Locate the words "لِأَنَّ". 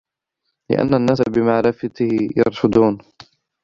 0.71-0.93